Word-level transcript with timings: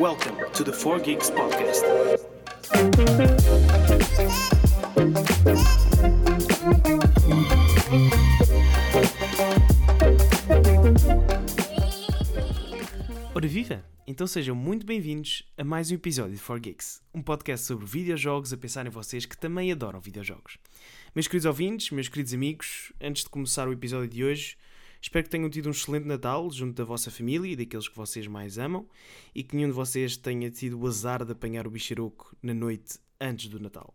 Welcome 0.00 0.38
to 0.54 0.64
the 0.64 0.72
4 0.72 0.98
Geeks 1.00 1.28
Podcast. 1.28 1.84
Ora 13.34 13.46
viva! 13.46 13.84
Então 14.06 14.26
sejam 14.26 14.56
muito 14.56 14.86
bem-vindos 14.86 15.46
a 15.58 15.64
mais 15.64 15.90
um 15.90 15.96
episódio 15.96 16.34
de 16.34 16.40
4 16.42 16.62
Geeks, 16.62 17.02
um 17.12 17.20
podcast 17.20 17.66
sobre 17.66 17.84
videojogos 17.84 18.54
a 18.54 18.56
pensar 18.56 18.86
em 18.86 18.90
vocês 18.90 19.26
que 19.26 19.36
também 19.36 19.70
adoram 19.70 20.00
videojogos. 20.00 20.56
Meus 21.14 21.28
queridos 21.28 21.44
ouvintes, 21.44 21.90
meus 21.90 22.08
queridos 22.08 22.32
amigos, 22.32 22.90
antes 22.98 23.24
de 23.24 23.28
começar 23.28 23.68
o 23.68 23.72
episódio 23.74 24.08
de 24.08 24.24
hoje, 24.24 24.56
espero 25.00 25.24
que 25.24 25.30
tenham 25.30 25.48
tido 25.50 25.68
um 25.68 25.72
excelente 25.72 26.06
Natal 26.06 26.50
junto 26.50 26.74
da 26.74 26.84
vossa 26.84 27.10
família 27.10 27.52
e 27.52 27.56
daqueles 27.56 27.88
que 27.88 27.96
vocês 27.96 28.26
mais 28.26 28.58
amam 28.58 28.88
e 29.34 29.42
que 29.42 29.56
nenhum 29.56 29.68
de 29.68 29.74
vocês 29.74 30.16
tenha 30.16 30.50
tido 30.50 30.78
o 30.78 30.86
azar 30.86 31.24
de 31.24 31.32
apanhar 31.32 31.66
o 31.66 31.70
bicharoco 31.70 32.36
na 32.42 32.54
noite 32.54 32.98
antes 33.20 33.48
do 33.48 33.60
Natal. 33.60 33.94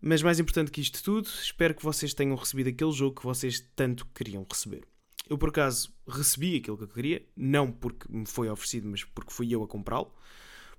Mas 0.00 0.22
mais 0.22 0.38
importante 0.38 0.70
que 0.70 0.82
isto 0.82 1.02
tudo, 1.02 1.26
espero 1.26 1.74
que 1.74 1.82
vocês 1.82 2.12
tenham 2.12 2.36
recebido 2.36 2.68
aquele 2.68 2.92
jogo 2.92 3.20
que 3.20 3.26
vocês 3.26 3.60
tanto 3.74 4.06
queriam 4.14 4.46
receber. 4.50 4.86
Eu, 5.28 5.38
por 5.38 5.48
acaso, 5.48 5.94
recebi 6.06 6.56
aquilo 6.56 6.76
que 6.76 6.84
eu 6.84 6.88
queria, 6.88 7.26
não 7.34 7.72
porque 7.72 8.06
me 8.10 8.26
foi 8.26 8.50
oferecido, 8.50 8.86
mas 8.86 9.02
porque 9.02 9.32
fui 9.32 9.54
eu 9.54 9.62
a 9.62 9.66
comprá-lo. 9.66 10.12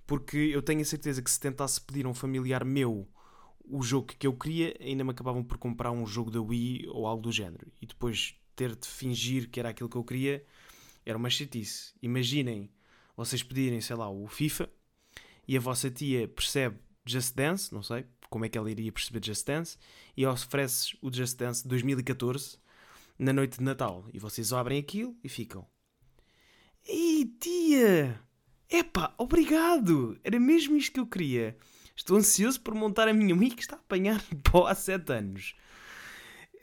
Porque 0.05 0.37
eu 0.37 0.61
tenho 0.61 0.81
a 0.81 0.85
certeza 0.85 1.21
que 1.23 1.31
se 1.31 1.39
tentasse 1.39 1.81
pedir 1.81 2.05
a 2.05 2.09
um 2.09 2.13
familiar 2.13 2.63
meu 2.63 3.07
o 3.67 3.81
jogo 3.81 4.07
que 4.07 4.27
eu 4.27 4.33
queria, 4.33 4.75
ainda 4.79 5.03
me 5.03 5.11
acabavam 5.11 5.43
por 5.43 5.57
comprar 5.57 5.91
um 5.91 6.05
jogo 6.05 6.31
da 6.31 6.41
Wii 6.41 6.87
ou 6.89 7.07
algo 7.07 7.23
do 7.23 7.31
género. 7.31 7.71
E 7.81 7.85
depois 7.85 8.35
ter 8.55 8.75
de 8.75 8.87
fingir 8.87 9.49
que 9.49 9.59
era 9.59 9.69
aquilo 9.69 9.89
que 9.89 9.97
eu 9.97 10.03
queria 10.03 10.45
era 11.05 11.17
uma 11.17 11.29
chatice. 11.29 11.93
Imaginem 12.01 12.71
vocês 13.15 13.43
pedirem, 13.43 13.79
sei 13.81 13.95
lá, 13.95 14.09
o 14.09 14.27
FIFA 14.27 14.69
e 15.47 15.55
a 15.55 15.59
vossa 15.59 15.89
tia 15.89 16.27
percebe 16.27 16.77
Just 17.05 17.35
Dance, 17.35 17.73
não 17.73 17.83
sei 17.83 18.05
como 18.29 18.45
é 18.45 18.49
que 18.49 18.57
ela 18.57 18.69
iria 18.69 18.91
perceber 18.91 19.23
Just 19.23 19.45
Dance, 19.45 19.77
e 20.17 20.25
ofereces 20.25 20.95
o 21.01 21.13
Just 21.13 21.37
Dance 21.37 21.67
2014 21.67 22.57
na 23.17 23.31
noite 23.31 23.59
de 23.59 23.63
Natal. 23.63 24.05
E 24.13 24.19
vocês 24.19 24.51
abrem 24.51 24.79
aquilo 24.79 25.15
e 25.23 25.29
ficam. 25.29 25.65
Ei, 26.85 27.25
tia! 27.39 28.19
Epá, 28.69 29.13
obrigado! 29.17 30.19
Era 30.23 30.39
mesmo 30.39 30.75
isto 30.75 30.93
que 30.93 30.99
eu 30.99 31.07
queria. 31.07 31.57
Estou 31.95 32.17
ansioso 32.17 32.59
por 32.61 32.75
montar 32.75 33.07
a 33.07 33.13
minha 33.13 33.35
Wii 33.35 33.51
que 33.51 33.61
está 33.61 33.75
a 33.75 33.79
apanhar 33.79 34.21
pó 34.51 34.67
há 34.67 34.75
7 34.75 35.11
anos. 35.13 35.55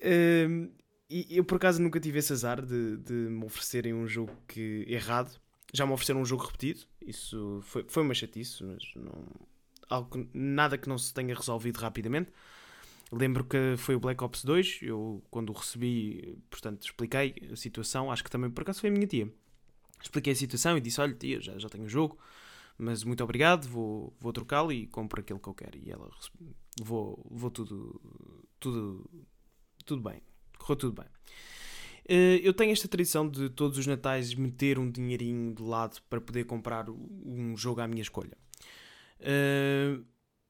Um, 0.05 0.71
e 1.09 1.37
eu 1.37 1.45
por 1.45 1.57
acaso 1.57 1.81
nunca 1.83 2.01
tive 2.01 2.19
esse 2.19 2.33
azar 2.33 2.65
de, 2.65 2.97
de 2.97 3.13
me 3.13 3.45
oferecerem 3.45 3.93
um 3.95 4.07
jogo 4.07 4.33
que, 4.49 4.85
errado. 4.89 5.39
Já 5.73 5.87
me 5.87 5.93
ofereceram 5.93 6.21
um 6.21 6.25
jogo 6.25 6.45
repetido. 6.45 6.81
Isso 7.01 7.61
foi, 7.65 7.85
foi 7.89 8.03
uma 8.03 8.15
chatice, 8.15 8.63
mas 8.65 8.83
não, 8.97 9.25
algo, 9.89 10.27
nada 10.33 10.79
que 10.79 10.89
não 10.89 10.99
se 10.99 11.13
tenha 11.13 11.35
resolvido 11.35 11.79
rapidamente. 11.79 12.31
Lembro 13.11 13.45
que 13.45 13.75
foi 13.77 13.95
o 13.95 14.01
Black 14.01 14.25
Ops 14.25 14.43
2, 14.43 14.79
eu 14.83 15.23
quando 15.31 15.51
o 15.51 15.53
recebi, 15.53 16.39
portanto, 16.49 16.83
expliquei 16.83 17.35
a 17.53 17.57
situação, 17.57 18.11
acho 18.11 18.25
que 18.25 18.31
também 18.31 18.51
por 18.51 18.63
acaso 18.63 18.81
foi 18.81 18.89
a 18.89 18.93
minha 18.93 19.07
tia. 19.07 19.31
Expliquei 20.01 20.33
a 20.33 20.37
situação 20.37 20.79
e 20.79 20.81
disse: 20.81 20.99
Olha, 20.99 21.13
tia, 21.13 21.41
já, 21.41 21.59
já 21.59 21.69
tenho 21.69 21.85
o 21.85 21.89
jogo, 21.89 22.19
mas 22.79 23.05
muito 23.05 23.23
obrigado, 23.23 23.67
vou, 23.69 24.17
vou 24.19 24.33
trocá-lo 24.33 24.73
e 24.73 24.87
compro 24.87 25.21
aquilo 25.21 25.39
que 25.39 25.49
eu 25.49 25.55
quero. 25.55 25.79
E 25.79 25.91
ela 25.91 26.09
vou, 26.83 27.25
vou 27.31 27.51
tudo, 27.51 28.01
tudo, 28.59 29.11
tudo 29.85 30.03
bem, 30.03 30.21
correu 30.59 30.77
tudo 30.77 31.03
bem. 31.03 31.11
Eu 32.43 32.53
tenho 32.53 32.73
esta 32.73 32.89
tradição 32.89 33.29
de 33.29 33.49
todos 33.49 33.79
os 33.79 33.87
natais 33.87 34.35
meter 34.35 34.79
um 34.79 34.91
dinheirinho 34.91 35.55
de 35.55 35.63
lado 35.63 36.01
para 36.11 36.21
poder 36.21 36.45
comprar 36.45 36.91
um 36.91 37.57
jogo 37.57 37.81
à 37.81 37.87
minha 37.87 38.03
escolha. 38.03 38.37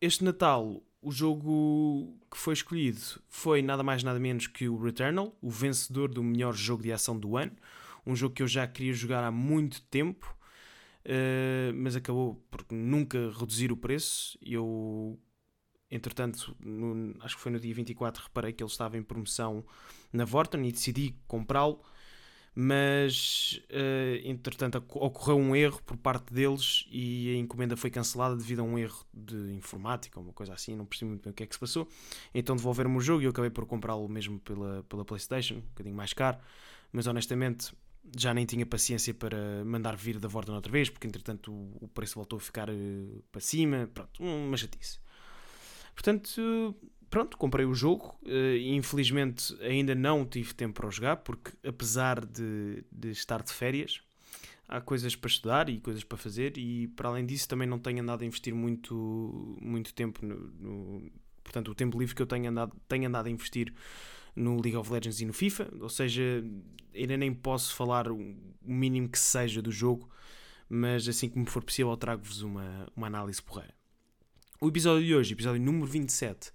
Este 0.01 0.25
Natal 0.25 0.83
o 1.03 1.11
jogo 1.11 2.17
que 2.31 2.39
foi 2.39 2.55
escolhido 2.55 3.01
foi 3.29 3.61
nada 3.61 3.83
mais 3.83 4.05
nada 4.05 4.21
menos 4.21 4.47
que 4.47 4.69
o 4.69 4.81
Returnal, 4.81 5.37
o 5.43 5.51
vencedor 5.51 6.09
do 6.09 6.23
melhor 6.23 6.55
jogo 6.55 6.83
de 6.83 6.93
ação 6.93 7.19
do 7.19 7.37
ano. 7.37 7.53
Um 8.07 8.15
jogo 8.15 8.35
que 8.35 8.43
eu 8.43 8.47
já 8.47 8.67
queria 8.67 8.93
jogar 8.95 9.25
há 9.25 9.31
muito 9.31 9.83
tempo, 9.83 10.35
uh, 11.07 11.75
mas 11.75 11.97
acabou 11.97 12.37
por 12.51 12.65
nunca 12.71 13.31
reduzir 13.31 13.73
o 13.73 13.77
preço. 13.77 14.39
Eu, 14.43 15.19
entretanto, 15.91 16.57
no, 16.61 17.15
acho 17.21 17.37
que 17.37 17.43
foi 17.43 17.53
no 17.53 17.61
dia 17.61 17.75
24, 17.75 18.25
reparei 18.25 18.53
que 18.53 18.63
ele 18.63 18.71
estava 18.71 18.97
em 18.97 19.03
promoção 19.03 19.65
na 20.13 20.25
Vorten 20.25 20.67
e 20.67 20.73
decidi 20.73 21.15
comprá-lo 21.27 21.83
mas 22.55 23.61
uh, 23.71 24.29
entretanto 24.29 24.77
ocorreu 24.77 25.39
um 25.39 25.57
erro 25.57 25.83
por 25.85 25.97
parte 25.97 26.33
deles 26.33 26.87
e 26.91 27.35
a 27.35 27.39
encomenda 27.39 27.77
foi 27.77 27.91
cancelada 27.91 28.37
devido 28.37 28.61
a 28.61 28.63
um 28.63 28.79
erro 28.79 29.07
de 29.13 29.55
informática 29.55 30.21
uma 30.21 30.35
coisa 30.35 30.53
assim, 30.53 30.77
não 30.77 30.85
percebi 30.85 31.09
muito 31.09 31.23
bem 31.23 31.31
o 31.31 31.35
que 31.35 31.43
é 31.43 31.47
que 31.47 31.55
se 31.55 31.61
passou. 31.61 31.89
Então 32.35 32.55
devolveram-me 32.55 32.99
o 32.99 33.01
jogo 33.01 33.23
e 33.23 33.25
eu 33.25 33.31
acabei 33.31 33.51
por 33.51 33.65
comprá-lo 33.65 34.07
mesmo 34.09 34.39
pela, 34.41 34.83
pela 34.85 35.05
PlayStation, 35.05 35.55
um 35.57 35.61
bocadinho 35.61 35.97
mais 35.97 36.13
caro, 36.13 36.37
mas 36.93 37.07
honestamente 37.07 37.73
já 38.17 38.35
nem 38.35 38.45
tinha 38.45 38.67
paciência 38.67 39.15
para 39.15 39.65
mandar 39.65 39.97
vir 39.97 40.19
da 40.19 40.29
Vorten 40.29 40.55
outra 40.55 40.71
vez, 40.71 40.91
porque 40.91 41.07
entretanto 41.07 41.53
o, 41.53 41.89
preço 41.89 42.17
voltou 42.17 42.37
a 42.37 42.41
ficar 42.41 42.69
uh, 42.69 43.25
para 43.31 43.41
cima, 43.41 43.89
pronto, 43.93 44.23
uma 44.23 44.57
chatice. 44.57 44.99
Portanto, 45.95 46.75
pronto, 47.09 47.37
comprei 47.37 47.65
o 47.65 47.75
jogo. 47.75 48.17
Uh, 48.23 48.57
infelizmente 48.57 49.57
ainda 49.63 49.95
não 49.95 50.25
tive 50.25 50.53
tempo 50.55 50.81
para 50.81 50.91
jogar, 50.91 51.17
porque 51.19 51.53
apesar 51.67 52.25
de, 52.25 52.85
de 52.91 53.11
estar 53.11 53.43
de 53.43 53.53
férias, 53.53 54.01
há 54.69 54.81
coisas 54.81 55.15
para 55.15 55.29
estudar 55.29 55.69
e 55.69 55.79
coisas 55.79 56.03
para 56.03 56.19
fazer, 56.19 56.57
e 56.59 56.89
para 56.89 57.09
além 57.09 57.25
disso 57.25 57.49
também 57.49 57.69
não 57.69 57.79
tenho 57.79 58.01
andado 58.03 58.23
a 58.23 58.27
investir 58.27 58.55
muito, 58.55 59.57
muito 59.61 59.95
tempo 59.95 60.25
no, 60.25 60.37
no 60.59 61.13
portanto 61.45 61.71
o 61.71 61.75
tempo 61.75 61.99
livre 61.99 62.15
que 62.15 62.23
eu 62.23 62.27
tenho 62.27 62.49
andado, 62.49 62.75
tenho 62.89 63.07
andado 63.07 63.27
a 63.27 63.31
investir 63.31 63.73
no 64.35 64.61
League 64.61 64.77
of 64.77 64.91
Legends 64.91 65.21
e 65.21 65.27
no 65.27 65.33
FIFA, 65.33 65.69
ou 65.81 65.89
seja, 65.89 66.45
ainda 66.95 67.17
nem 67.17 67.33
posso 67.33 67.75
falar 67.75 68.11
o 68.11 68.37
mínimo 68.63 69.09
que 69.09 69.19
seja 69.19 69.61
do 69.61 69.71
jogo, 69.71 70.09
mas 70.69 71.07
assim 71.07 71.29
que 71.29 71.39
me 71.39 71.47
for 71.47 71.63
possível 71.63 71.97
trago-vos 71.97 72.43
uma, 72.43 72.87
uma 72.97 73.07
análise 73.07 73.43
porreira. 73.43 73.75
O 74.61 74.69
episódio 74.69 75.05
de 75.05 75.15
hoje, 75.15 75.35
episódio 75.35 75.61
número 75.61 75.87
27, 75.87 76.53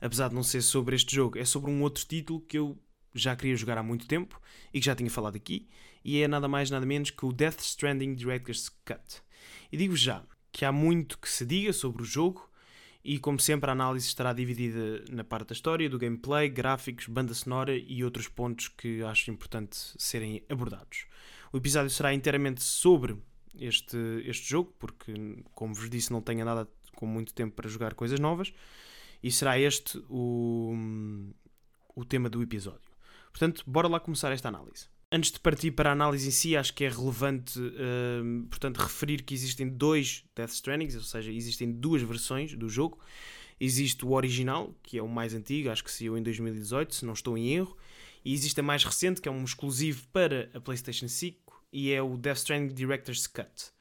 apesar 0.00 0.28
de 0.28 0.34
não 0.34 0.42
ser 0.42 0.62
sobre 0.62 0.94
este 0.94 1.14
jogo, 1.14 1.38
é 1.38 1.44
sobre 1.44 1.70
um 1.70 1.82
outro 1.82 2.04
título 2.04 2.40
que 2.40 2.58
eu 2.58 2.78
já 3.14 3.34
queria 3.34 3.56
jogar 3.56 3.78
há 3.78 3.82
muito 3.82 4.06
tempo 4.06 4.40
e 4.72 4.78
que 4.78 4.86
já 4.86 4.94
tinha 4.94 5.10
falado 5.10 5.36
aqui, 5.36 5.66
e 6.04 6.20
é 6.20 6.28
nada 6.28 6.46
mais 6.46 6.70
nada 6.70 6.86
menos 6.86 7.10
que 7.10 7.24
o 7.24 7.32
Death 7.32 7.60
Stranding 7.60 8.14
Director's 8.14 8.68
Cut. 8.68 9.22
E 9.72 9.76
digo 9.76 9.96
já 9.96 10.22
que 10.52 10.64
há 10.64 10.70
muito 10.70 11.18
que 11.18 11.28
se 11.28 11.44
diga 11.44 11.72
sobre 11.72 12.02
o 12.02 12.04
jogo, 12.04 12.48
e 13.06 13.20
como 13.20 13.38
sempre 13.38 13.70
a 13.70 13.72
análise 13.72 14.08
estará 14.08 14.32
dividida 14.32 15.04
na 15.12 15.22
parte 15.22 15.50
da 15.50 15.52
história, 15.52 15.88
do 15.88 15.96
gameplay, 15.96 16.48
gráficos, 16.48 17.06
banda 17.06 17.32
sonora 17.32 17.72
e 17.72 18.02
outros 18.02 18.26
pontos 18.26 18.66
que 18.66 19.00
acho 19.04 19.30
importante 19.30 19.78
serem 19.96 20.42
abordados. 20.48 21.06
O 21.52 21.56
episódio 21.56 21.88
será 21.88 22.12
inteiramente 22.12 22.64
sobre 22.64 23.16
este, 23.60 23.96
este 24.24 24.50
jogo, 24.50 24.74
porque, 24.76 25.14
como 25.54 25.72
vos 25.72 25.88
disse, 25.88 26.12
não 26.12 26.20
tenho 26.20 26.44
nada 26.44 26.68
com 26.96 27.06
muito 27.06 27.32
tempo 27.32 27.54
para 27.54 27.70
jogar 27.70 27.94
coisas 27.94 28.18
novas. 28.18 28.52
E 29.22 29.30
será 29.30 29.56
este 29.56 30.02
o, 30.10 30.74
o 31.94 32.04
tema 32.04 32.28
do 32.28 32.42
episódio. 32.42 32.90
Portanto, 33.30 33.62
bora 33.64 33.86
lá 33.86 34.00
começar 34.00 34.32
esta 34.32 34.48
análise. 34.48 34.88
Antes 35.16 35.32
de 35.32 35.40
partir 35.40 35.70
para 35.70 35.88
a 35.88 35.92
análise 35.94 36.28
em 36.28 36.30
si, 36.30 36.54
acho 36.54 36.74
que 36.74 36.84
é 36.84 36.90
relevante 36.90 37.58
uh, 37.58 38.46
portanto, 38.50 38.76
referir 38.76 39.22
que 39.22 39.32
existem 39.32 39.66
dois 39.66 40.22
Death 40.36 40.50
Strandings, 40.50 40.94
ou 40.94 41.00
seja, 41.00 41.32
existem 41.32 41.72
duas 41.72 42.02
versões 42.02 42.54
do 42.54 42.68
jogo. 42.68 42.98
Existe 43.58 44.04
o 44.04 44.12
original, 44.12 44.78
que 44.82 44.98
é 44.98 45.02
o 45.02 45.08
mais 45.08 45.32
antigo, 45.32 45.70
acho 45.70 45.82
que 45.82 45.90
saiu 45.90 46.18
em 46.18 46.22
2018, 46.22 46.96
se 46.96 47.06
não 47.06 47.14
estou 47.14 47.38
em 47.38 47.48
erro. 47.48 47.74
E 48.22 48.34
existe 48.34 48.60
a 48.60 48.62
mais 48.62 48.84
recente, 48.84 49.22
que 49.22 49.26
é 49.26 49.32
um 49.32 49.42
exclusivo 49.42 50.06
para 50.12 50.50
a 50.52 50.60
PlayStation 50.60 51.08
5, 51.08 51.64
e 51.72 51.92
é 51.92 52.02
o 52.02 52.18
Death 52.18 52.36
Stranding 52.36 52.74
Director's 52.74 53.26
Cut. 53.26 53.72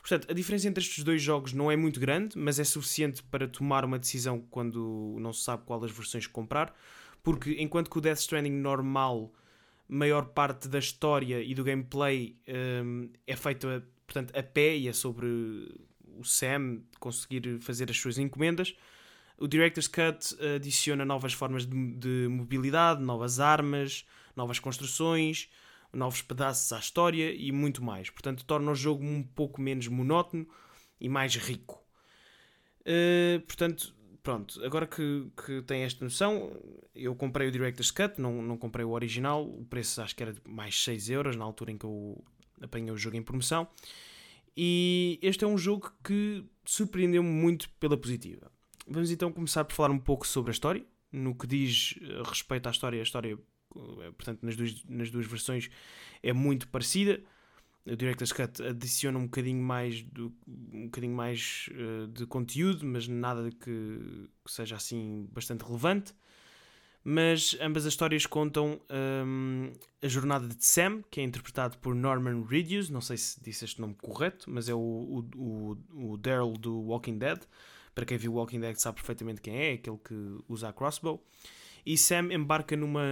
Portanto, 0.00 0.30
a 0.30 0.32
diferença 0.32 0.66
entre 0.66 0.82
estes 0.82 1.04
dois 1.04 1.20
jogos 1.20 1.52
não 1.52 1.70
é 1.70 1.76
muito 1.76 2.00
grande, 2.00 2.38
mas 2.38 2.58
é 2.58 2.64
suficiente 2.64 3.22
para 3.24 3.46
tomar 3.46 3.84
uma 3.84 3.98
decisão 3.98 4.40
quando 4.48 5.18
não 5.20 5.34
se 5.34 5.44
sabe 5.44 5.62
qual 5.66 5.78
das 5.78 5.90
versões 5.90 6.26
comprar, 6.26 6.74
porque 7.22 7.56
enquanto 7.58 7.90
que 7.90 7.98
o 7.98 8.00
Death 8.00 8.20
Stranding 8.20 8.52
normal, 8.52 9.30
maior 9.90 10.26
parte 10.26 10.68
da 10.68 10.78
história 10.78 11.42
e 11.42 11.54
do 11.54 11.64
gameplay 11.64 12.36
um, 12.84 13.10
é 13.26 13.34
feita 13.34 13.84
portanto, 14.06 14.36
a 14.36 14.42
pé 14.42 14.76
e 14.76 14.88
é 14.88 14.92
sobre 14.92 15.26
o 16.16 16.24
Sam 16.24 16.82
conseguir 16.98 17.60
fazer 17.60 17.90
as 17.90 17.96
suas 17.96 18.18
encomendas. 18.18 18.74
O 19.38 19.48
Director's 19.48 19.88
Cut 19.88 20.36
adiciona 20.56 21.04
novas 21.04 21.32
formas 21.32 21.66
de, 21.66 21.94
de 21.94 22.28
mobilidade, 22.28 23.02
novas 23.02 23.40
armas, 23.40 24.04
novas 24.36 24.58
construções, 24.58 25.48
novos 25.92 26.22
pedaços 26.22 26.72
à 26.72 26.78
história 26.78 27.32
e 27.32 27.50
muito 27.50 27.82
mais. 27.82 28.10
Portanto, 28.10 28.44
torna 28.44 28.70
o 28.70 28.74
jogo 28.74 29.04
um 29.04 29.22
pouco 29.22 29.60
menos 29.60 29.88
monótono 29.88 30.46
e 31.00 31.08
mais 31.08 31.34
rico. 31.36 31.82
Uh, 32.80 33.40
portanto, 33.40 33.94
pronto, 34.22 34.62
agora 34.64 34.86
que, 34.86 35.30
que 35.44 35.62
tem 35.62 35.82
esta 35.82 36.04
noção, 36.04 36.52
eu 36.94 37.14
comprei 37.14 37.48
o 37.48 37.50
Director's 37.50 37.90
Cut, 37.90 38.20
não, 38.20 38.42
não 38.42 38.56
comprei 38.56 38.84
o 38.84 38.90
original, 38.90 39.44
o 39.44 39.64
preço 39.64 40.00
acho 40.02 40.14
que 40.14 40.22
era 40.22 40.32
de 40.32 40.40
mais 40.46 40.82
6 40.82 41.10
euros 41.10 41.36
na 41.36 41.44
altura 41.44 41.72
em 41.72 41.78
que 41.78 41.84
eu 41.84 42.22
apanhei 42.60 42.90
o 42.90 42.96
jogo 42.96 43.16
em 43.16 43.22
promoção. 43.22 43.68
E 44.56 45.18
este 45.22 45.44
é 45.44 45.46
um 45.46 45.56
jogo 45.56 45.92
que 46.04 46.44
surpreendeu-me 46.64 47.28
muito 47.28 47.70
pela 47.80 47.96
positiva. 47.96 48.50
Vamos 48.86 49.10
então 49.10 49.32
começar 49.32 49.64
por 49.64 49.74
falar 49.74 49.90
um 49.90 49.98
pouco 49.98 50.26
sobre 50.26 50.50
a 50.50 50.52
história. 50.52 50.84
No 51.12 51.34
que 51.34 51.46
diz 51.46 51.94
eh, 52.00 52.22
respeito 52.24 52.66
à 52.68 52.70
história, 52.70 53.00
a 53.00 53.02
história, 53.02 53.38
eh, 53.76 54.10
portanto, 54.12 54.42
nas 54.42 54.56
duas, 54.56 54.84
nas 54.84 55.10
duas 55.10 55.26
versões 55.26 55.70
é 56.22 56.32
muito 56.32 56.68
parecida. 56.68 57.22
O 57.86 57.96
Director's 57.96 58.32
Cut 58.32 58.62
adiciona 58.62 59.18
um 59.18 59.24
bocadinho 59.24 59.62
mais, 59.62 60.02
do, 60.02 60.32
um 60.46 60.84
bocadinho 60.84 61.14
mais 61.14 61.68
uh, 61.72 62.06
de 62.08 62.26
conteúdo, 62.26 62.84
mas 62.84 63.08
nada 63.08 63.50
que, 63.50 63.58
que, 64.44 64.52
seja 64.52 64.76
assim 64.76 65.26
bastante 65.32 65.64
relevante. 65.64 66.14
Mas 67.02 67.56
ambas 67.62 67.86
as 67.86 67.94
histórias 67.94 68.26
contam 68.26 68.78
um, 69.26 69.72
a 70.02 70.06
jornada 70.08 70.46
de 70.46 70.62
Sam, 70.62 71.02
que 71.10 71.18
é 71.20 71.24
interpretado 71.24 71.78
por 71.78 71.94
Norman 71.94 72.44
Reedus, 72.44 72.90
não 72.90 73.00
sei 73.00 73.16
se 73.16 73.42
disse 73.42 73.64
este 73.64 73.80
nome 73.80 73.94
correto, 73.94 74.50
mas 74.50 74.68
é 74.68 74.74
o, 74.74 74.78
o, 74.78 75.76
o, 75.96 76.12
o 76.12 76.16
Daryl 76.18 76.52
do 76.52 76.78
Walking 76.82 77.16
Dead. 77.16 77.40
Para 77.94 78.04
quem 78.04 78.18
viu 78.18 78.34
Walking 78.34 78.60
Dead 78.60 78.76
sabe 78.76 78.96
perfeitamente 78.96 79.40
quem 79.40 79.56
é, 79.56 79.72
aquele 79.72 79.96
que 79.96 80.14
usa 80.46 80.68
a 80.68 80.72
crossbow 80.74 81.24
e 81.84 81.96
Sam 81.96 82.32
embarca 82.32 82.76
numa 82.76 83.02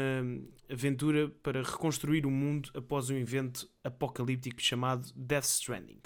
aventura 0.68 1.28
para 1.42 1.62
reconstruir 1.62 2.26
o 2.26 2.30
mundo 2.30 2.70
após 2.74 3.10
um 3.10 3.16
evento 3.16 3.68
apocalíptico 3.82 4.60
chamado 4.60 5.10
Death 5.14 5.44
Stranding. 5.44 6.00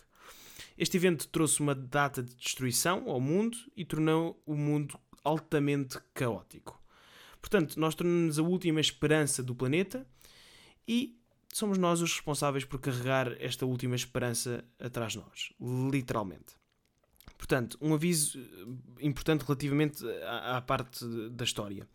Este 0.79 0.97
evento 0.97 1.29
trouxe 1.29 1.61
uma 1.61 1.75
data 1.75 2.23
de 2.23 2.35
destruição 2.35 3.09
ao 3.09 3.21
mundo 3.21 3.57
e 3.77 3.85
tornou 3.85 4.43
o 4.47 4.55
mundo 4.55 4.99
altamente 5.23 5.99
caótico. 6.15 6.81
Portanto, 7.41 7.79
nós 7.79 7.95
tornamos 7.95 8.39
a 8.39 8.43
última 8.43 8.81
esperança 8.81 9.43
do 9.43 9.55
planeta 9.55 10.07
e 10.87 11.19
somos 11.53 11.77
nós 11.77 12.01
os 12.01 12.13
responsáveis 12.13 12.65
por 12.65 12.81
carregar 12.81 13.37
esta 13.41 13.67
última 13.67 13.95
esperança 13.95 14.65
atrás 14.79 15.13
de 15.13 15.19
nós, 15.19 15.53
literalmente. 15.91 16.55
Portanto, 17.37 17.77
um 17.81 17.93
aviso 17.93 18.39
importante 19.01 19.43
relativamente 19.43 20.05
à, 20.23 20.59
à 20.59 20.63
parte 20.63 21.05
da 21.31 21.45
história. 21.45 21.87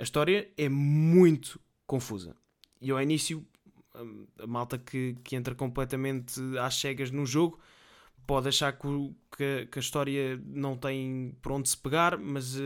A 0.00 0.02
história 0.02 0.50
é 0.56 0.66
muito 0.66 1.60
confusa. 1.86 2.34
E 2.80 2.90
ao 2.90 3.02
início, 3.02 3.46
a 4.38 4.46
malta 4.46 4.78
que, 4.78 5.14
que 5.22 5.36
entra 5.36 5.54
completamente 5.54 6.40
às 6.58 6.74
cegas 6.76 7.10
no 7.10 7.26
jogo 7.26 7.60
pode 8.26 8.48
achar 8.48 8.72
que, 8.72 8.88
que, 9.36 9.66
que, 9.66 9.78
a 9.78 9.82
história 9.82 10.40
não 10.46 10.74
tem 10.74 11.36
por 11.42 11.52
onde 11.52 11.68
se 11.68 11.76
pegar, 11.76 12.16
mas 12.16 12.56
uh, 12.56 12.60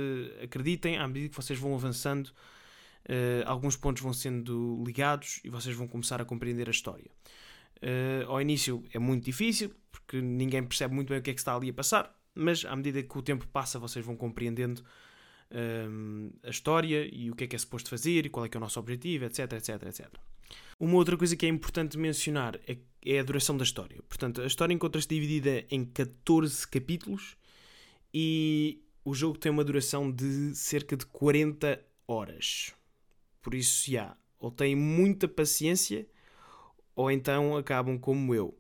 acreditem, 0.45 0.97
à 0.97 1.09
medida 1.09 1.29
que 1.29 1.35
vocês 1.35 1.59
vão 1.59 1.75
avançando, 1.75 2.29
uh, 2.29 3.43
alguns 3.47 3.77
pontos 3.77 4.01
vão 4.01 4.13
sendo 4.13 4.81
ligados 4.87 5.41
e 5.43 5.51
vocês 5.51 5.75
vão 5.75 5.89
começar 5.89 6.21
a 6.21 6.25
compreender 6.25 6.69
a 6.69 6.71
história. 6.71 7.11
Uh, 7.79 8.31
ao 8.31 8.41
início 8.41 8.85
é 8.93 8.99
muito 9.01 9.25
difícil, 9.25 9.75
porque 9.91 10.23
ninguém 10.23 10.63
percebe 10.63 10.95
muito 10.95 11.09
bem 11.09 11.19
o 11.19 11.23
que 11.23 11.31
é 11.31 11.35
que 11.35 11.41
está 11.41 11.57
ali 11.57 11.71
a 11.71 11.75
passar, 11.75 12.17
mas 12.33 12.65
à 12.65 12.77
medida 12.77 13.03
que 13.03 13.19
o 13.19 13.23
tempo 13.23 13.45
passa, 13.49 13.77
vocês 13.77 14.07
vão 14.07 14.17
compreendendo 14.17 14.85
um, 15.55 16.31
a 16.43 16.51
história 16.51 17.09
e 17.13 17.31
o 17.31 17.37
que 17.37 17.45
é 17.45 17.47
que 17.47 17.57
é 17.57 17.59
suposto 17.59 17.89
fazer 17.89 18.27
e 18.27 18.29
qual 18.29 18.45
é 18.45 18.49
que 18.49 18.57
é 18.57 18.59
o 18.59 18.61
nosso 18.61 18.81
objetivo, 18.81 19.25
etc, 19.25 19.53
etc, 19.53 19.83
etc. 19.85 20.09
Uma 20.79 20.97
outra 20.97 21.17
coisa 21.17 21.37
que 21.37 21.47
é 21.47 21.49
importante 21.49 21.97
mencionar 21.97 22.59
é, 22.67 22.77
é 23.05 23.21
a 23.21 23.23
duração 23.23 23.57
da 23.57 23.65
história. 23.65 24.03
Portanto, 24.09 24.43
a 24.43 24.47
história 24.47 24.75
encontra-se 24.75 25.09
dividida 25.09 25.65
em 25.71 25.85
14 25.85 26.67
capítulos 26.67 27.37
e 28.13 28.83
o 29.05 29.15
jogo 29.15 29.39
tem 29.39 29.53
uma 29.53 29.65
duração 29.65 30.11
de 30.11 30.55
cerca 30.55 30.97
de 30.97 31.07
40 31.07 31.81
horas. 32.09 32.75
Por 33.41 33.55
isso, 33.55 33.91
já, 33.91 34.17
ou 34.39 34.51
têm 34.51 34.75
muita 34.75 35.29
paciência 35.29 36.07
ou 36.97 37.11
então 37.11 37.57
acabam 37.57 37.99
como 37.99 38.35
eu, 38.35 38.57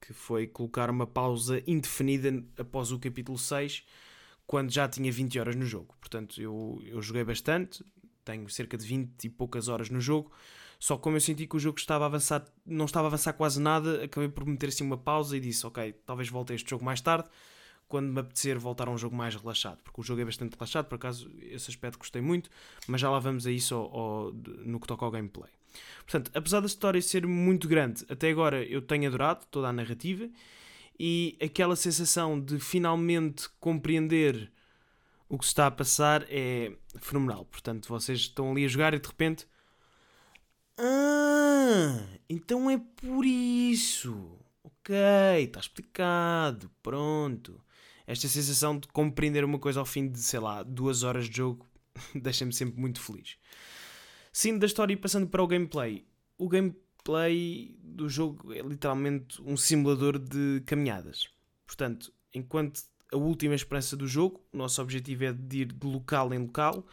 que 0.00 0.12
foi 0.12 0.46
colocar 0.46 0.88
uma 0.88 1.06
pausa 1.06 1.62
indefinida 1.66 2.44
após 2.56 2.92
o 2.92 2.98
capítulo 2.98 3.38
6 3.38 3.84
quando 4.52 4.70
já 4.70 4.86
tinha 4.86 5.10
20 5.10 5.40
horas 5.40 5.56
no 5.56 5.64
jogo. 5.64 5.94
Portanto, 5.98 6.38
eu, 6.38 6.78
eu 6.84 7.00
joguei 7.00 7.24
bastante, 7.24 7.82
tenho 8.22 8.46
cerca 8.50 8.76
de 8.76 8.86
20 8.86 9.24
e 9.24 9.30
poucas 9.30 9.66
horas 9.66 9.88
no 9.88 9.98
jogo. 9.98 10.30
Só 10.78 10.98
como 10.98 11.16
eu 11.16 11.22
senti 11.22 11.46
que 11.46 11.56
o 11.56 11.58
jogo 11.58 11.78
estava 11.78 12.04
a 12.04 12.06
avançar, 12.06 12.44
não 12.66 12.84
estava 12.84 13.06
a 13.06 13.08
avançar 13.08 13.32
quase 13.32 13.58
nada, 13.58 14.04
acabei 14.04 14.28
por 14.28 14.44
meter 14.44 14.68
assim 14.68 14.84
uma 14.84 14.98
pausa 14.98 15.38
e 15.38 15.40
disse: 15.40 15.66
Ok, 15.66 15.94
talvez 16.04 16.28
volte 16.28 16.52
a 16.52 16.54
este 16.54 16.68
jogo 16.68 16.84
mais 16.84 17.00
tarde, 17.00 17.30
quando 17.88 18.12
me 18.12 18.20
apetecer 18.20 18.58
voltar 18.58 18.88
a 18.88 18.90
um 18.90 18.98
jogo 18.98 19.16
mais 19.16 19.34
relaxado. 19.34 19.78
Porque 19.82 20.02
o 20.02 20.04
jogo 20.04 20.20
é 20.20 20.24
bastante 20.26 20.52
relaxado, 20.52 20.84
por 20.84 20.96
acaso, 20.96 21.30
esse 21.40 21.70
aspecto 21.70 21.98
gostei 21.98 22.20
muito, 22.20 22.50
mas 22.86 23.00
já 23.00 23.08
lá 23.08 23.18
vamos 23.18 23.46
a 23.46 23.50
isso 23.50 23.74
ao, 23.74 23.98
ao, 23.98 24.32
no 24.34 24.78
que 24.78 24.86
toca 24.86 25.02
ao 25.02 25.10
gameplay. 25.10 25.50
Portanto, 26.04 26.30
apesar 26.34 26.60
da 26.60 26.66
história 26.66 27.00
ser 27.00 27.26
muito 27.26 27.66
grande, 27.66 28.04
até 28.06 28.28
agora 28.28 28.62
eu 28.62 28.82
tenho 28.82 29.08
adorado 29.08 29.46
toda 29.50 29.68
a 29.68 29.72
narrativa 29.72 30.28
e 30.98 31.36
aquela 31.42 31.76
sensação 31.76 32.40
de 32.40 32.58
finalmente 32.58 33.48
compreender 33.60 34.52
o 35.28 35.38
que 35.38 35.44
se 35.44 35.50
está 35.50 35.66
a 35.66 35.70
passar 35.70 36.26
é 36.28 36.72
fenomenal. 37.00 37.44
Portanto, 37.46 37.88
vocês 37.88 38.18
estão 38.20 38.52
ali 38.52 38.64
a 38.64 38.68
jogar 38.68 38.94
e 38.94 38.98
de 38.98 39.08
repente. 39.08 39.46
Ah, 40.78 42.06
então 42.28 42.70
é 42.70 42.78
por 42.78 43.24
isso. 43.24 44.38
Ok, 44.62 44.94
está 45.38 45.60
explicado. 45.60 46.70
Pronto. 46.82 47.60
Esta 48.06 48.28
sensação 48.28 48.78
de 48.78 48.88
compreender 48.88 49.44
uma 49.44 49.58
coisa 49.58 49.80
ao 49.80 49.86
fim 49.86 50.08
de, 50.08 50.20
sei 50.20 50.40
lá, 50.40 50.62
duas 50.62 51.02
horas 51.02 51.28
de 51.28 51.36
jogo 51.38 51.66
deixa-me 52.14 52.52
sempre 52.52 52.80
muito 52.80 53.00
feliz. 53.00 53.36
Saindo 54.32 54.60
da 54.60 54.66
história 54.66 54.92
e 54.92 54.96
passando 54.96 55.26
para 55.26 55.42
o 55.42 55.46
gameplay. 55.46 56.06
O 56.38 56.48
gameplay 56.48 56.82
gameplay 57.02 57.74
do 57.82 58.08
jogo 58.08 58.52
é 58.52 58.60
literalmente 58.60 59.40
um 59.42 59.56
simulador 59.56 60.18
de 60.18 60.62
caminhadas. 60.64 61.28
Portanto, 61.66 62.12
enquanto 62.32 62.82
a 63.12 63.16
última 63.16 63.54
esperança 63.54 63.96
do 63.96 64.06
jogo, 64.06 64.40
o 64.52 64.56
nosso 64.56 64.80
objetivo 64.80 65.24
é 65.24 65.32
de 65.32 65.62
ir 65.62 65.72
de 65.72 65.86
local 65.86 66.32
em 66.32 66.38
local 66.38 66.86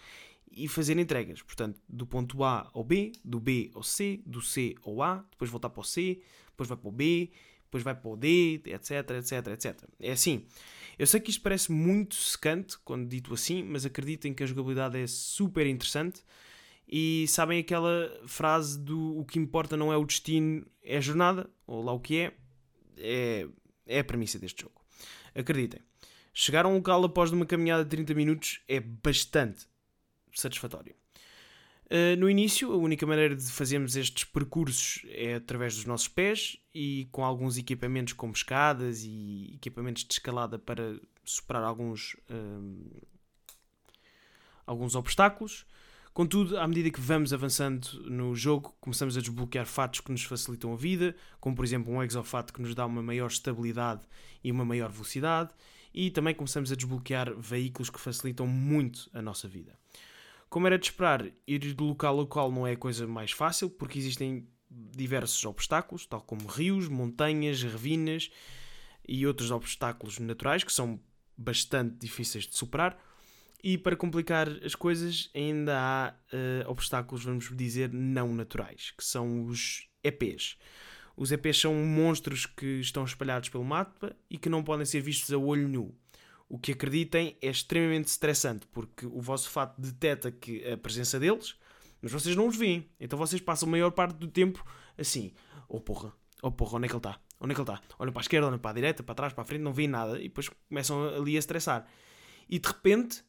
e 0.52 0.68
fazer 0.68 0.98
entregas. 0.98 1.42
Portanto, 1.42 1.80
do 1.88 2.06
ponto 2.06 2.44
A 2.44 2.70
ao 2.74 2.84
B, 2.84 3.12
do 3.24 3.40
B 3.40 3.72
ao 3.74 3.84
C, 3.84 4.22
do 4.26 4.42
C 4.42 4.76
ao 4.84 5.02
A, 5.02 5.24
depois 5.32 5.50
voltar 5.50 5.70
para 5.70 5.82
o 5.82 5.84
C, 5.84 6.22
depois 6.48 6.68
vai 6.68 6.78
para 6.78 6.90
o 6.90 6.92
B, 6.92 7.32
depois 7.64 7.84
vai 7.84 7.96
para 7.96 8.10
o 8.10 8.18
D, 8.18 8.62
etc, 8.66 9.12
etc, 9.12 9.48
etc. 9.48 9.90
É 10.00 10.12
assim. 10.12 10.46
Eu 10.98 11.08
sei 11.08 11.22
que 11.22 11.30
isto 11.30 11.42
parece 11.42 11.72
muito 11.72 12.16
secante 12.16 12.78
quando 12.80 13.08
dito 13.08 13.34
assim, 13.34 13.64
mas 13.64 13.86
acreditem 13.86 14.34
que 14.34 14.44
a 14.44 14.46
jogabilidade 14.46 14.98
é 14.98 15.08
super 15.08 15.66
interessante 15.66 16.22
e 16.92 17.28
sabem 17.28 17.60
aquela 17.60 18.12
frase 18.26 18.80
do 18.80 19.20
o 19.20 19.24
que 19.24 19.38
importa 19.38 19.78
não 19.78 19.94
é 19.94 19.98
o 19.98 20.04
destino, 20.04 20.66
é 20.84 20.98
a 20.98 21.02
jornada, 21.02 21.48
ou 21.68 21.84
lá 21.84 21.94
o 21.94 22.00
que 22.00 22.18
é, 22.18 22.34
é, 22.98 23.48
é 23.86 24.00
a 24.00 24.04
premissa 24.04 24.40
deste 24.40 24.64
jogo. 24.64 24.82
Acreditem. 25.36 25.82
Chegar 26.34 26.66
a 26.66 26.68
um 26.68 26.76
local 26.76 27.04
após 27.06 27.32
uma 27.32 27.46
caminhada 27.46 27.84
de 27.84 27.92
30 27.92 28.16
minutos 28.16 28.62
é 28.68 28.80
bastante 28.80 29.68
satisfatório. 30.34 30.96
Uh, 31.86 32.16
no 32.18 32.30
início, 32.30 32.72
a 32.72 32.78
única 32.78 33.06
maneira 33.06 33.36
de 33.36 33.52
fazermos 33.52 33.96
estes 33.96 34.24
percursos 34.24 35.04
é 35.10 35.36
através 35.36 35.76
dos 35.76 35.86
nossos 35.86 36.08
pés 36.08 36.58
e 36.74 37.08
com 37.12 37.24
alguns 37.24 37.58
equipamentos 37.58 38.14
como 38.14 38.34
escadas 38.34 39.04
e 39.04 39.52
equipamentos 39.56 40.04
de 40.06 40.14
escalada 40.14 40.58
para 40.58 41.00
superar 41.24 41.64
alguns, 41.64 42.16
uh, 42.32 43.08
alguns 44.66 44.96
obstáculos. 44.96 45.68
Contudo, 46.20 46.60
à 46.60 46.68
medida 46.68 46.92
que 46.92 47.00
vamos 47.00 47.32
avançando 47.32 47.88
no 48.04 48.36
jogo, 48.36 48.76
começamos 48.82 49.16
a 49.16 49.22
desbloquear 49.22 49.66
fatos 49.66 50.02
que 50.02 50.12
nos 50.12 50.22
facilitam 50.22 50.74
a 50.74 50.76
vida, 50.76 51.16
como 51.40 51.56
por 51.56 51.64
exemplo 51.64 51.94
um 51.94 52.04
exofato 52.04 52.52
que 52.52 52.62
nos 52.62 52.76
dá 52.76 52.86
uma 52.86 53.02
maior 53.02 53.28
estabilidade 53.28 54.02
e 54.44 54.52
uma 54.52 54.66
maior 54.66 54.92
velocidade, 54.92 55.52
e 55.94 56.12
também 56.12 56.36
começamos 56.36 56.74
a 56.74 56.76
desbloquear 56.76 57.34
veículos 57.40 57.90
que 57.90 58.02
facilitam 58.02 58.46
muito 58.46 59.10
a 59.14 59.22
nossa 59.22 59.48
vida. 59.48 59.80
Como 60.50 60.68
era 60.68 60.78
de 60.78 60.88
esperar, 60.88 61.26
ir 61.48 61.60
de 61.60 61.82
local 61.82 62.14
a 62.14 62.18
local 62.18 62.52
não 62.52 62.68
é 62.68 62.74
a 62.74 62.78
coisa 62.78 63.08
mais 63.08 63.32
fácil, 63.32 63.70
porque 63.70 63.98
existem 63.98 64.46
diversos 64.70 65.46
obstáculos, 65.46 66.06
tal 66.06 66.20
como 66.20 66.50
rios, 66.50 66.90
montanhas, 66.90 67.64
ravinas 67.64 68.30
e 69.08 69.26
outros 69.26 69.52
obstáculos 69.52 70.20
naturais 70.20 70.66
que 70.66 70.74
são 70.74 71.00
bastante 71.38 71.96
difíceis 71.96 72.46
de 72.46 72.58
superar. 72.58 73.00
E 73.62 73.78
para 73.78 73.96
complicar 73.96 74.48
as 74.64 74.74
coisas, 74.74 75.30
ainda 75.36 75.78
há 75.78 76.14
uh, 76.34 76.70
obstáculos, 76.70 77.26
vamos 77.26 77.50
dizer, 77.56 77.92
não 77.92 78.34
naturais, 78.34 78.92
que 78.98 79.04
são 79.04 79.46
os 79.46 79.88
EPs. 80.02 80.58
Os 81.18 81.34
EPs 81.34 81.60
são 81.60 81.76
monstros 81.76 82.46
que 82.46 82.80
estão 82.80 83.04
espalhados 83.04 83.50
pelo 83.50 83.66
mapa 83.66 84.16
e 84.30 84.38
que 84.38 84.48
não 84.48 84.64
podem 84.64 84.86
ser 84.86 85.02
vistos 85.02 85.34
a 85.34 85.38
olho 85.38 85.68
nu. 85.68 85.94
O 86.48 86.58
que 86.58 86.72
acreditem 86.72 87.38
é 87.42 87.50
extremamente 87.50 88.08
estressante, 88.08 88.66
porque 88.68 89.06
o 89.06 89.20
vosso 89.20 89.50
fato 89.50 89.80
detecta 89.80 90.32
que 90.32 90.66
a 90.66 90.78
presença 90.78 91.20
deles, 91.20 91.56
mas 92.02 92.14
vocês 92.14 92.36
não 92.38 92.48
os 92.48 92.56
veem. 92.56 92.90
Então 93.00 93.20
vocês 93.20 93.42
passam 93.42 93.68
a 93.68 93.72
maior 93.72 93.92
parte 93.92 94.16
do 94.16 94.28
tempo 94.28 94.66
assim: 94.98 95.34
oh 95.68 95.82
porra, 95.82 96.14
oh 96.42 96.52
porra, 96.52 96.78
onde 96.78 96.86
é 96.86 96.88
que 96.88 96.94
ele 96.94 97.00
está? 97.00 97.20
Onde 97.40 97.52
é 97.52 97.56
que 97.56 97.62
ele 97.62 97.70
está? 97.70 97.84
Olham 98.00 98.14
para 98.14 98.22
a 98.22 98.24
esquerda, 98.24 98.48
olham 98.48 98.58
para 98.58 98.72
a 98.72 98.74
direita, 98.74 99.04
para 99.04 99.16
trás, 99.16 99.34
para 99.34 99.44
a 99.44 99.46
frente, 99.46 99.62
não 99.62 99.74
veem 99.74 99.90
nada 99.90 100.18
e 100.20 100.24
depois 100.24 100.50
começam 100.70 101.08
ali 101.10 101.36
a 101.36 101.40
estressar. 101.40 101.86
E 102.48 102.58
de 102.58 102.68
repente 102.68 103.24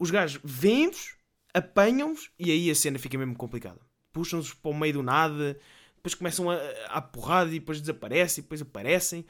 os 0.00 0.10
gajos 0.10 0.40
vêm-vos, 0.42 1.14
apanham-vos 1.52 2.30
e 2.38 2.50
aí 2.50 2.70
a 2.70 2.74
cena 2.74 2.98
fica 2.98 3.18
mesmo 3.18 3.36
complicada. 3.36 3.78
Puxam-vos 4.12 4.54
para 4.54 4.70
o 4.70 4.74
meio 4.74 4.94
do 4.94 5.02
nada, 5.02 5.60
depois 5.94 6.14
começam 6.14 6.50
a, 6.50 6.56
a 6.86 7.02
porrada 7.02 7.50
e 7.50 7.60
depois 7.60 7.80
desaparecem, 7.80 8.40
e 8.40 8.42
depois 8.42 8.62
aparecem. 8.62 9.26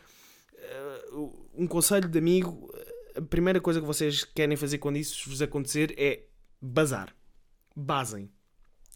uh, 1.13 1.49
um 1.53 1.67
conselho 1.67 2.09
de 2.09 2.17
amigo, 2.17 2.73
a 3.17 3.21
primeira 3.21 3.61
coisa 3.61 3.81
que 3.81 3.87
vocês 3.87 4.23
querem 4.23 4.57
fazer 4.57 4.79
quando 4.79 4.97
isso 4.97 5.29
vos 5.29 5.43
acontecer 5.43 5.93
é 5.99 6.23
bazar. 6.63 7.15
Basem. 7.75 8.31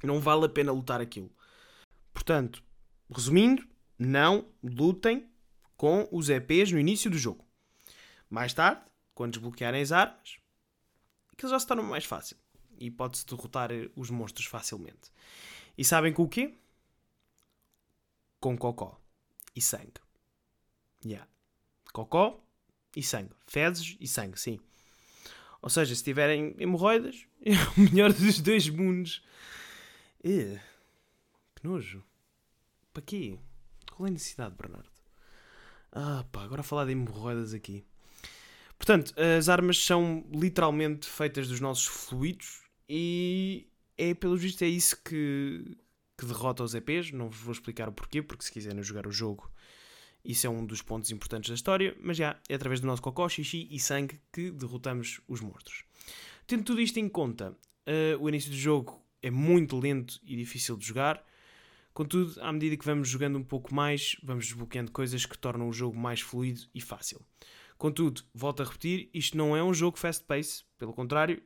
Não 0.03 0.21
vale 0.21 0.47
a 0.47 0.49
pena 0.49 0.71
lutar 0.71 1.01
aquilo. 1.01 1.31
Portanto, 2.13 2.63
resumindo, 3.13 3.67
não 3.99 4.47
lutem 4.63 5.29
com 5.77 6.09
os 6.13 6.29
EPs 6.29 6.71
no 6.71 6.79
início 6.79 7.11
do 7.11 7.19
jogo. 7.19 7.45
Mais 8.31 8.55
tarde, 8.55 8.83
quando 9.13 9.33
desbloquearem 9.33 9.83
as 9.83 9.91
armas, 9.91 10.44
aquilo 11.35 11.51
já 11.51 11.59
se 11.59 11.67
torna 11.67 11.83
mais 11.83 12.05
fácil. 12.05 12.37
E 12.79 12.91
pode-se 12.91 13.27
derrotar 13.27 13.71
os 13.95 14.11
monstros 14.11 14.47
facilmente. 14.47 15.13
E 15.77 15.85
sabem 15.85 16.13
com 16.13 16.23
o 16.23 16.29
quê? 16.29 16.55
Com 18.41 18.57
cocó 18.57 19.01
e 19.55 19.61
sangue. 19.61 20.01
Yeah. 21.05 21.29
Cocó 21.93 22.43
e 22.97 23.03
sangue. 23.03 23.35
Fezes 23.47 23.97
e 24.01 24.09
sangue, 24.09 24.39
sim. 24.39 24.59
Ou 25.61 25.71
seja, 25.71 25.95
se 25.95 26.05
tiverem 26.05 26.55
hemorroidas, 26.59 27.27
é 27.45 27.53
o 27.77 27.81
melhor 27.81 28.13
dos 28.13 28.41
dois 28.41 28.69
mundos. 28.69 29.23
Uh, 30.21 30.59
que 31.55 31.65
nojo. 31.65 32.05
Para 32.93 33.03
quê? 33.03 33.39
Qual 33.93 34.07
é 34.07 34.11
a 34.11 34.13
necessidade, 34.13 34.55
Bernardo? 34.55 34.91
Ah, 35.93 36.25
pá, 36.31 36.43
agora 36.43 36.63
falar 36.63 36.87
de 36.87 36.93
hemorroidas 36.93 37.55
aqui. 37.55 37.85
Portanto, 38.79 39.15
as 39.39 39.49
armas 39.49 39.79
são 39.79 40.27
literalmente 40.33 41.07
feitas 41.07 41.49
dos 41.49 41.61
nossos 41.61 41.87
fluidos 41.87 42.65
e 42.89 43.67
é, 43.97 44.15
pelo 44.15 44.37
visto, 44.37 44.63
é 44.63 44.69
isso 44.69 45.01
que, 45.03 45.77
que 46.19 46.27
derrota 46.27 46.63
os 46.63 46.75
EPs. 46.75 47.13
Não 47.13 47.29
vos 47.29 47.39
vou 47.39 47.53
explicar 47.53 47.89
o 47.89 47.93
porquê, 47.93 48.23
porque 48.23 48.45
se 48.45 48.53
quiserem 48.53 48.83
jogar 48.83 49.07
o 49.07 49.13
jogo, 49.13 49.51
isso 50.25 50.47
é 50.47 50.51
um 50.51 50.65
dos 50.65 50.83
pontos 50.83 51.11
importantes 51.11 51.49
da 51.49 51.55
história. 51.55 51.97
Mas 52.01 52.17
já 52.17 52.39
é 52.49 52.55
através 52.55 52.81
do 52.81 52.87
nosso 52.87 53.03
cocó, 53.03 53.29
xixi 53.29 53.69
e 53.71 53.79
sangue 53.79 54.21
que 54.33 54.51
derrotamos 54.51 55.21
os 55.29 55.41
monstros. 55.41 55.85
Tendo 56.47 56.65
tudo 56.65 56.81
isto 56.81 56.99
em 56.99 57.09
conta, 57.09 57.51
uh, 57.51 58.23
o 58.23 58.29
início 58.29 58.51
do 58.51 58.57
jogo 58.57 59.01
é 59.23 59.31
muito 59.31 59.79
lento 59.79 60.21
e 60.25 60.37
difícil 60.37 60.77
de 60.77 60.87
jogar. 60.87 61.25
Contudo, 61.95 62.39
à 62.43 62.53
medida 62.53 62.77
que 62.77 62.85
vamos 62.85 63.09
jogando 63.09 63.39
um 63.39 63.45
pouco 63.45 63.73
mais, 63.73 64.17
vamos 64.23 64.47
desbloqueando 64.47 64.91
coisas 64.91 65.25
que 65.25 65.39
tornam 65.39 65.69
o 65.69 65.73
jogo 65.73 65.97
mais 65.97 66.21
fluido 66.21 66.63
e 66.75 66.81
fácil. 66.81 67.25
Contudo, 67.77 68.23
volto 68.33 68.63
a 68.63 68.65
repetir, 68.65 69.11
isto 69.13 69.37
não 69.37 69.57
é 69.57 69.63
um 69.63 69.75
jogo 69.75 69.99
fast 69.99 70.25
pace, 70.25 70.65
pelo 70.79 70.93
contrário, 70.93 71.43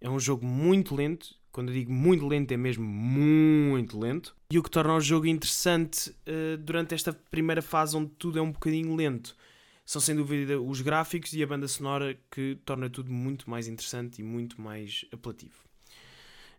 é 0.00 0.08
um 0.08 0.18
jogo 0.18 0.44
muito 0.44 0.94
lento. 0.94 1.38
Quando 1.52 1.70
eu 1.70 1.74
digo 1.74 1.92
muito 1.92 2.26
lento, 2.26 2.52
é 2.52 2.56
mesmo 2.56 2.84
muito 2.84 3.98
lento. 3.98 4.36
E 4.52 4.58
o 4.58 4.62
que 4.62 4.70
torna 4.70 4.94
o 4.94 5.00
jogo 5.00 5.26
interessante 5.26 6.10
uh, 6.10 6.56
durante 6.58 6.94
esta 6.94 7.12
primeira 7.12 7.60
fase, 7.60 7.96
onde 7.96 8.10
tudo 8.10 8.38
é 8.38 8.42
um 8.42 8.52
bocadinho 8.52 8.94
lento, 8.94 9.36
são 9.84 10.00
sem 10.00 10.14
dúvida 10.14 10.60
os 10.60 10.80
gráficos 10.80 11.32
e 11.32 11.42
a 11.42 11.46
banda 11.46 11.66
sonora 11.66 12.16
que 12.30 12.56
torna 12.64 12.88
tudo 12.88 13.10
muito 13.10 13.50
mais 13.50 13.66
interessante 13.66 14.20
e 14.20 14.22
muito 14.22 14.60
mais 14.60 15.04
apelativo. 15.10 15.64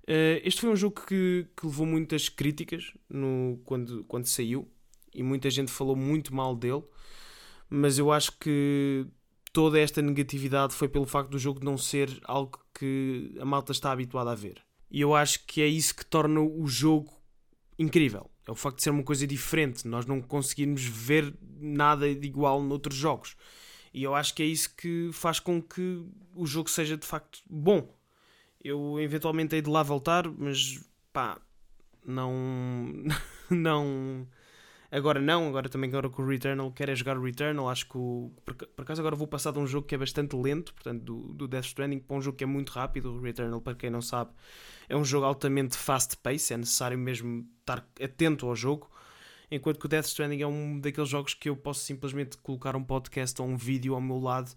Uh, 0.04 0.42
este 0.44 0.62
foi 0.62 0.70
um 0.70 0.76
jogo 0.76 1.02
que, 1.08 1.48
que 1.56 1.66
levou 1.66 1.86
muitas 1.86 2.28
críticas 2.28 2.92
no, 3.10 3.62
quando, 3.64 4.04
quando 4.06 4.26
saiu 4.26 4.68
e 5.14 5.24
muita 5.24 5.50
gente 5.50 5.72
falou 5.72 5.96
muito 5.96 6.34
mal 6.34 6.56
dele, 6.56 6.84
mas 7.72 7.98
eu 7.98 8.12
acho 8.12 8.34
que 8.38 9.08
toda 9.54 9.80
esta 9.80 10.02
negatividade 10.02 10.74
foi 10.74 10.90
pelo 10.90 11.06
facto 11.06 11.30
do 11.30 11.40
jogo 11.40 11.64
não 11.64 11.78
ser 11.78 12.20
algo 12.26 12.60
que 12.74 13.34
a 13.40 13.46
malta 13.46 13.72
está 13.72 13.92
habituada 13.94 14.30
a 14.30 14.36
ver. 14.36 14.62
E 14.92 15.00
eu 15.00 15.16
acho 15.16 15.46
que 15.46 15.62
é 15.62 15.68
isso 15.68 15.96
que 15.96 16.06
torna 16.06 16.42
o 16.42 16.68
jogo 16.68 17.10
incrível. 17.80 18.30
É 18.46 18.52
o 18.52 18.56
facto 18.56 18.78
de 18.78 18.84
ser 18.84 18.90
uma 18.90 19.04
coisa 19.04 19.26
diferente, 19.26 19.88
nós 19.88 20.06
não 20.06 20.22
conseguirmos 20.22 20.84
ver 20.84 21.34
nada 21.62 22.14
de 22.14 22.28
igual 22.28 22.62
noutros 22.62 22.98
jogos. 22.98 23.38
E 23.94 24.04
eu 24.04 24.14
acho 24.14 24.34
que 24.36 24.44
é 24.44 24.46
isso 24.46 24.76
que 24.76 25.10
faz 25.14 25.40
com 25.40 25.62
que 25.62 26.04
o 26.36 26.46
jogo 26.46 26.70
seja 26.70 26.98
de 26.98 27.06
facto 27.08 27.40
bom. 27.50 27.96
Eu 28.62 29.00
eventualmente 29.00 29.56
hei 29.56 29.62
de 29.62 29.70
lá 29.70 29.82
voltar, 29.82 30.30
mas 30.30 30.84
pá, 31.14 31.40
não. 32.06 32.34
não 33.50 34.28
Agora 34.92 35.22
não, 35.22 35.48
agora 35.48 35.70
também 35.70 35.90
agora 35.90 36.10
com 36.10 36.22
o 36.22 36.28
Returnal, 36.28 36.70
quero 36.74 36.92
é 36.92 36.96
jogar 36.96 37.18
o 37.18 37.24
Returnal, 37.24 37.70
acho 37.70 37.88
que 37.88 37.98
o, 37.98 38.30
por, 38.44 38.54
por 38.54 38.82
acaso 38.82 39.00
agora 39.00 39.16
vou 39.16 39.26
passar 39.26 39.54
de 39.54 39.60
um 39.60 39.66
jogo 39.66 39.88
que 39.88 39.96
é 39.96 39.98
bastante 39.98 40.36
lento, 40.36 40.74
portanto 40.74 41.02
do, 41.02 41.34
do 41.34 41.48
Death 41.48 41.64
Stranding 41.64 42.00
para 42.00 42.18
um 42.18 42.22
jogo 42.22 42.38
que 42.38 42.44
é 42.44 42.48
muito 42.48 42.72
rápido, 42.72 43.14
o 43.14 43.22
Returnal 43.22 43.62
para 43.62 43.74
quem 43.74 43.90
não 43.90 44.02
sabe 44.02 44.32
é 44.90 44.98
um 44.98 45.06
jogo 45.06 45.26
altamente 45.26 45.78
fast 45.78 46.18
pace, 46.18 46.54
é 46.54 46.58
necessário 46.58 46.98
mesmo 46.98 47.48
estar 47.62 47.88
atento 48.04 48.46
ao 48.46 48.54
jogo, 48.54 48.92
enquanto 49.50 49.80
que 49.80 49.86
o 49.86 49.90
Death 49.90 50.08
Stranding 50.08 50.42
é 50.42 50.48
um 50.48 50.82
daqueles 50.82 51.10
jogos 51.10 51.34
que 51.34 51.48
eu 51.48 51.56
posso 51.56 51.86
simplesmente 51.86 52.36
colocar 52.40 52.76
um 52.76 52.84
podcast 52.84 53.42
ou 53.42 53.48
um 53.48 53.56
vídeo 53.56 53.96
ao 53.96 54.02
meu 54.02 54.20
lado 54.20 54.52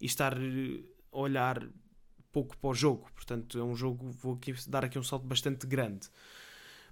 e 0.00 0.06
estar 0.06 0.32
eh, 0.32 0.80
a 1.12 1.18
olhar 1.18 1.62
pouco 2.32 2.56
para 2.56 2.70
o 2.70 2.74
jogo, 2.74 3.06
portanto 3.14 3.58
é 3.58 3.62
um 3.62 3.76
jogo, 3.76 4.10
vou 4.12 4.32
aqui 4.32 4.54
dar 4.66 4.82
aqui 4.86 4.98
um 4.98 5.02
salto 5.02 5.26
bastante 5.26 5.66
grande. 5.66 6.08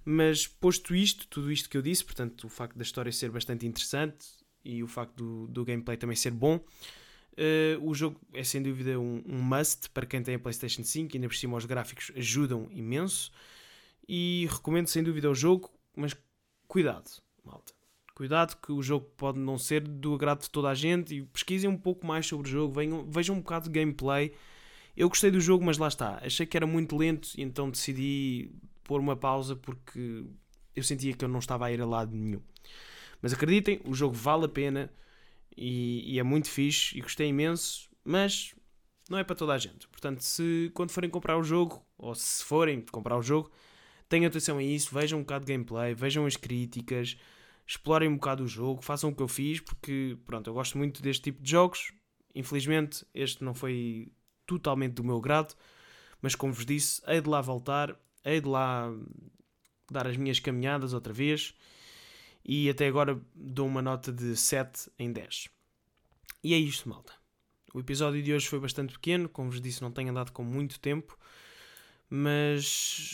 Mas 0.05 0.45
posto 0.45 0.93
isto, 0.93 1.27
tudo 1.27 1.51
isto 1.51 1.69
que 1.69 1.77
eu 1.77 1.81
disse, 1.81 2.03
portanto, 2.03 2.45
o 2.45 2.49
facto 2.49 2.77
da 2.77 2.83
história 2.83 3.11
ser 3.11 3.31
bastante 3.31 3.65
interessante 3.65 4.25
e 4.63 4.83
o 4.83 4.87
facto 4.87 5.15
do, 5.15 5.47
do 5.47 5.65
gameplay 5.65 5.97
também 5.97 6.15
ser 6.15 6.31
bom, 6.31 6.57
uh, 6.57 7.81
o 7.81 7.93
jogo 7.93 8.19
é 8.33 8.43
sem 8.43 8.61
dúvida 8.61 8.99
um, 8.99 9.23
um, 9.25 9.41
must 9.41 9.89
para 9.89 10.05
quem 10.05 10.21
tem 10.21 10.35
a 10.35 10.39
PlayStation 10.39 10.83
5, 10.83 11.15
ainda 11.15 11.27
por 11.27 11.35
cima 11.35 11.57
os 11.57 11.65
gráficos 11.65 12.11
ajudam 12.15 12.67
imenso. 12.71 13.31
E 14.07 14.47
recomendo 14.51 14.87
sem 14.87 15.01
dúvida 15.01 15.29
o 15.29 15.35
jogo, 15.35 15.71
mas 15.95 16.15
cuidado, 16.67 17.09
malta. 17.43 17.73
Cuidado 18.13 18.57
que 18.61 18.71
o 18.71 18.83
jogo 18.83 19.09
pode 19.17 19.39
não 19.39 19.57
ser 19.57 19.81
do 19.81 20.13
agrado 20.13 20.41
de 20.41 20.49
toda 20.49 20.69
a 20.69 20.75
gente 20.75 21.15
e 21.15 21.23
pesquisem 21.23 21.69
um 21.69 21.77
pouco 21.77 22.05
mais 22.05 22.27
sobre 22.27 22.47
o 22.47 22.51
jogo, 22.51 22.73
venham, 22.73 23.09
vejam 23.09 23.35
um 23.35 23.39
bocado 23.39 23.69
de 23.69 23.79
gameplay. 23.79 24.33
Eu 24.95 25.09
gostei 25.09 25.31
do 25.31 25.39
jogo, 25.39 25.65
mas 25.65 25.77
lá 25.77 25.87
está. 25.87 26.19
Achei 26.21 26.45
que 26.45 26.55
era 26.55 26.67
muito 26.67 26.95
lento 26.95 27.29
então 27.37 27.71
decidi 27.71 28.51
pôr 28.83 28.99
uma 28.99 29.15
pausa 29.15 29.55
porque 29.55 30.25
eu 30.75 30.83
sentia 30.83 31.13
que 31.13 31.23
eu 31.23 31.29
não 31.29 31.39
estava 31.39 31.65
a 31.65 31.71
ir 31.71 31.81
a 31.81 31.85
lado 31.85 32.15
nenhum. 32.15 32.41
Mas 33.21 33.33
acreditem, 33.33 33.79
o 33.85 33.93
jogo 33.93 34.13
vale 34.13 34.45
a 34.45 34.49
pena 34.49 34.91
e, 35.55 36.13
e, 36.13 36.19
é 36.19 36.23
muito 36.23 36.49
fixe 36.49 36.97
e 36.97 37.01
gostei 37.01 37.27
imenso, 37.27 37.89
mas 38.03 38.53
não 39.09 39.17
é 39.17 39.23
para 39.23 39.35
toda 39.35 39.53
a 39.53 39.57
gente. 39.57 39.87
Portanto, 39.87 40.21
se 40.21 40.71
quando 40.73 40.91
forem 40.91 41.09
comprar 41.09 41.37
o 41.37 41.43
jogo, 41.43 41.85
ou 41.97 42.13
se 42.15 42.43
forem 42.43 42.81
comprar 42.81 43.17
o 43.17 43.21
jogo, 43.21 43.51
tenham 44.09 44.27
atenção 44.27 44.57
a 44.57 44.63
isso, 44.63 44.93
vejam 44.93 45.19
um 45.19 45.21
bocado 45.21 45.45
de 45.45 45.53
gameplay, 45.53 45.93
vejam 45.93 46.25
as 46.25 46.35
críticas, 46.35 47.17
explorem 47.65 48.09
um 48.09 48.15
bocado 48.15 48.43
o 48.43 48.47
jogo, 48.47 48.81
façam 48.81 49.09
o 49.09 49.15
que 49.15 49.21
eu 49.21 49.27
fiz, 49.27 49.59
porque 49.59 50.17
pronto, 50.25 50.49
eu 50.49 50.53
gosto 50.53 50.77
muito 50.77 51.01
deste 51.01 51.23
tipo 51.23 51.41
de 51.41 51.51
jogos. 51.51 51.93
Infelizmente, 52.35 53.05
este 53.13 53.43
não 53.43 53.53
foi 53.53 54.11
totalmente 54.45 54.95
do 54.95 55.03
meu 55.03 55.21
grado, 55.21 55.53
mas 56.21 56.35
como 56.35 56.51
vos 56.51 56.65
disse, 56.65 57.01
hei 57.07 57.21
de 57.21 57.29
lá 57.29 57.41
voltar 57.41 57.97
hei 58.23 58.41
de 58.41 58.47
lá 58.47 58.91
dar 59.91 60.07
as 60.07 60.17
minhas 60.17 60.39
caminhadas 60.39 60.93
outra 60.93 61.13
vez 61.13 61.53
e 62.45 62.69
até 62.69 62.87
agora 62.87 63.19
dou 63.33 63.67
uma 63.67 63.81
nota 63.81 64.11
de 64.11 64.35
7 64.35 64.91
em 64.99 65.11
10. 65.11 65.49
E 66.43 66.53
é 66.53 66.57
isto, 66.57 66.89
malta. 66.89 67.13
O 67.73 67.79
episódio 67.79 68.21
de 68.21 68.33
hoje 68.33 68.47
foi 68.47 68.59
bastante 68.59 68.93
pequeno, 68.93 69.27
como 69.27 69.49
vos 69.49 69.61
disse, 69.61 69.81
não 69.81 69.91
tenho 69.91 70.09
andado 70.09 70.31
com 70.31 70.43
muito 70.43 70.79
tempo, 70.79 71.17
mas 72.09 72.63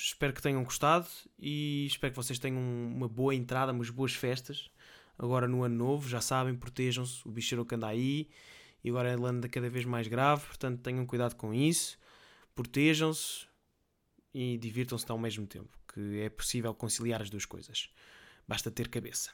espero 0.06 0.34
que 0.34 0.42
tenham 0.42 0.64
gostado 0.64 1.08
e 1.38 1.86
espero 1.86 2.12
que 2.12 2.18
vocês 2.18 2.40
tenham 2.40 2.60
uma 2.60 3.08
boa 3.08 3.34
entrada, 3.34 3.72
umas 3.72 3.90
boas 3.90 4.14
festas. 4.14 4.70
Agora 5.18 5.48
no 5.48 5.64
ano 5.64 5.76
novo, 5.76 6.10
já 6.10 6.22
sabem, 6.22 6.56
protejam-se, 6.56 7.26
o 7.28 7.32
bicheiro 7.32 7.66
que 7.66 7.76
anda 7.76 7.88
aí 7.88 8.30
e 8.84 8.90
agora 8.90 9.14
anda 9.14 9.48
cada 9.48 9.70
vez 9.70 9.86
mais 9.86 10.08
grave, 10.08 10.46
portanto 10.46 10.82
tenham 10.82 11.06
cuidado 11.06 11.36
com 11.36 11.54
isso, 11.54 11.98
protejam-se, 12.56 13.49
e 14.34 14.58
divirtam-se 14.58 15.10
ao 15.12 15.18
mesmo 15.18 15.46
tempo, 15.48 15.70
que 15.94 16.22
é 16.22 16.30
possível 16.30 16.74
conciliar 16.74 17.22
as 17.22 17.30
duas 17.30 17.46
coisas. 17.46 17.90
Basta 18.48 18.72
ter 18.72 18.88
cabeça. 18.88 19.32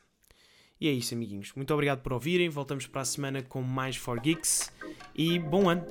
E 0.79 0.87
é 0.87 0.91
isso, 0.91 1.13
amiguinhos. 1.13 1.53
Muito 1.55 1.73
obrigado 1.73 2.01
por 2.01 2.13
ouvirem. 2.13 2.49
Voltamos 2.49 2.85
para 2.87 3.01
a 3.01 3.05
semana 3.05 3.41
com 3.41 3.61
mais 3.61 3.97
4Geeks 3.97 4.71
e 5.15 5.39
bom 5.39 5.69
ano! 5.69 5.87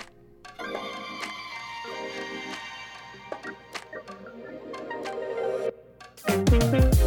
Thank 6.26 7.03